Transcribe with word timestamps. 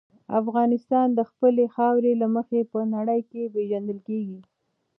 افغانستان 0.41 1.07
د 1.13 1.19
خپلې 1.29 1.65
خاورې 1.75 2.11
له 2.21 2.27
مخې 2.35 2.59
په 2.71 2.79
نړۍ 2.95 3.21
کې 3.31 3.51
پېژندل 3.53 3.99
کېږي. 4.07 4.39